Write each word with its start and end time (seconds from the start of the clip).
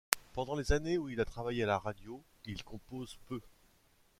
Pendant 0.33 0.55
les 0.55 0.71
années 0.71 0.97
où 0.97 1.09
il 1.09 1.21
a 1.21 1.25
travaillé 1.25 1.61
à 1.63 1.67
la 1.67 1.77
radio, 1.77 2.23
il 2.47 2.63
compose 2.63 3.19
peu. 3.27 3.39